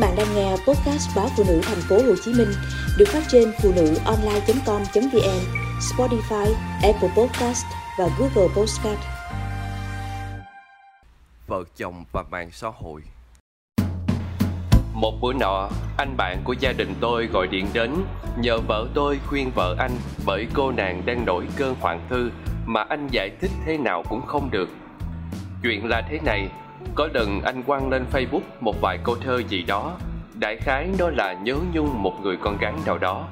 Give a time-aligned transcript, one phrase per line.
[0.00, 2.48] bạn đang nghe podcast báo phụ nữ thành phố Hồ Chí Minh
[2.98, 5.40] được phát trên phụ nữ online.com.vn,
[5.80, 7.64] Spotify, Apple Podcast
[7.98, 9.00] và Google Podcast.
[11.46, 13.02] Vợ chồng và mạng xã hội
[14.92, 17.94] Một bữa nọ, anh bạn của gia đình tôi gọi điện đến
[18.38, 19.92] nhờ vợ tôi khuyên vợ anh
[20.26, 22.30] bởi cô nàng đang nổi cơn hoạn thư
[22.66, 24.68] mà anh giải thích thế nào cũng không được.
[25.62, 26.48] Chuyện là thế này,
[26.94, 29.96] có lần anh quăng lên Facebook một vài câu thơ gì đó.
[30.34, 33.28] Đại khái đó là nhớ nhung một người con gái nào đó.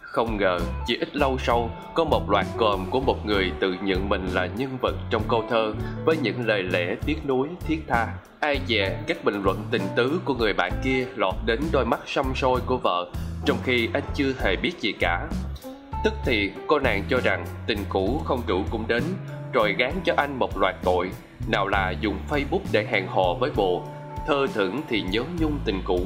[0.00, 4.08] Không ngờ, chỉ ít lâu sau, Có một loạt còm của một người tự nhận
[4.08, 8.08] mình là nhân vật trong câu thơ Với những lời lẽ tiếc nuối, thiết tha.
[8.40, 12.00] Ai dè các bình luận tình tứ của người bạn kia lọt đến đôi mắt
[12.06, 13.10] xăm sôi của vợ,
[13.44, 15.26] Trong khi anh chưa hề biết gì cả.
[16.04, 19.02] Tức thì, cô nàng cho rằng tình cũ không đủ cũng đến
[19.52, 21.10] rồi gán cho anh một loạt tội,
[21.48, 23.82] nào là dùng Facebook để hẹn hò với bồ.
[24.26, 26.00] Thơ thẩn thì nhớ nhung tình cũ,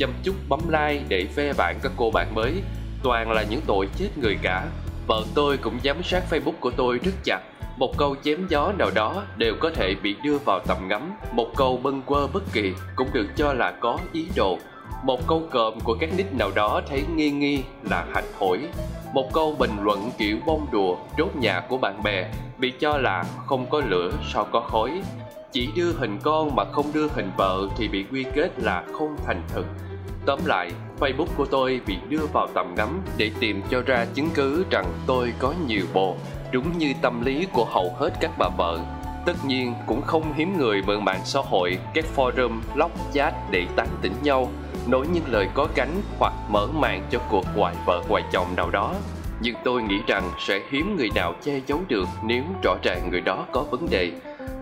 [0.00, 2.62] Chăm chút bấm like để phê bạn các cô bạn mới.
[3.02, 4.66] Toàn là những tội chết người cả.
[5.06, 7.40] Vợ tôi cũng giám sát Facebook của tôi rất chặt.
[7.76, 11.12] Một câu chém gió nào đó đều có thể bị đưa vào tầm ngắm.
[11.32, 14.58] Một câu bâng quơ bất kỳ cũng được cho là có ý đồ
[15.04, 18.58] một câu cộm của các nick nào đó thấy nghi nghi là hạch thổi
[19.14, 23.24] một câu bình luận kiểu bông đùa đốt nhà của bạn bè bị cho là
[23.46, 25.02] không có lửa sao có khói.
[25.52, 29.16] Chỉ đưa hình con mà không đưa hình vợ thì bị quy kết là không
[29.26, 29.66] thành thực
[30.26, 34.28] tóm lại, facebook của tôi bị đưa vào tầm ngắm để tìm cho ra chứng
[34.34, 36.16] cứ rằng tôi có nhiều bồ,
[36.52, 38.78] đúng như tâm lý của hầu hết các bà vợ.
[39.26, 43.66] Tất nhiên cũng không hiếm người mượn mạng xã hội, các forum lóc chat để
[43.76, 44.48] tán tỉnh nhau
[44.90, 48.70] nói những lời có cánh hoặc mở màn cho cuộc hoài vợ hoài chồng nào
[48.70, 48.94] đó.
[49.42, 53.20] Nhưng tôi nghĩ rằng sẽ hiếm người nào che giấu được nếu rõ ràng người
[53.20, 54.12] đó có vấn đề.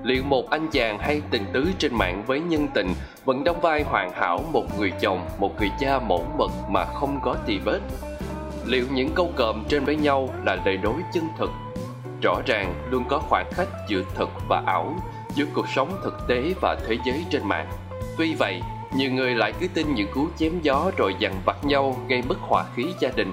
[0.02, 2.88] Liệu một anh chàng hay tình tứ trên mạng với nhân tình
[3.24, 7.20] vẫn đóng vai hoàn hảo một người chồng, một người cha mẫu mực mà không
[7.22, 7.80] có tì vết?
[8.64, 11.50] Liệu những câu còm trên với nhau là lời nói chân thực?
[12.22, 14.94] Rõ ràng luôn có khoảng cách giữa thực và ảo,
[15.34, 17.68] giữa cuộc sống thực tế và thế giới trên mạng.
[18.18, 18.60] Tuy vậy
[18.94, 22.38] nhiều người lại cứ tin những cú chém gió rồi dằn vặt nhau, gây mất
[22.40, 23.32] hòa khí gia đình.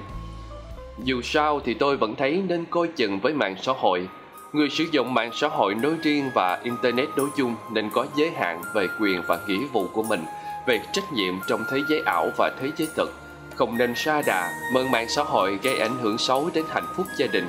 [1.03, 4.07] Dù sao thì tôi vẫn thấy nên coi chừng với mạng xã hội.
[4.53, 8.29] Người sử dụng mạng xã hội nói riêng và internet nói chung nên có giới
[8.29, 10.23] hạn về quyền và nghĩa vụ của mình,
[10.67, 13.13] về trách nhiệm trong thế giới ảo và thế giới thực.
[13.55, 17.05] Không nên sa đà mượn mạng xã hội gây ảnh hưởng xấu đến hạnh phúc
[17.17, 17.47] gia đình.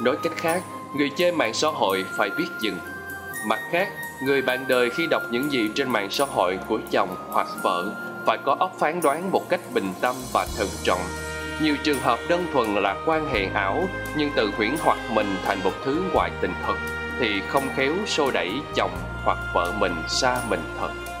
[0.00, 0.62] Nói cách khác,
[0.96, 2.76] người chơi mạng xã hội phải biết dừng.
[3.46, 3.88] Mặt khác
[4.24, 7.94] người bạn đời khi đọc những gì trên mạng xã hội của chồng hoặc vợ
[8.26, 11.00] phải có óc phán đoán một cách bình tâm và thận trọng.
[11.62, 15.60] Nhiều trường hợp đơn thuần là quan hệ ảo, nhưng tự huyễn hoặc mình thành
[15.64, 16.76] một thứ ngoại tình thật
[17.20, 18.90] thì không khéo xô đẩy chồng
[19.24, 20.90] hoặc vợ mình xa mình thật.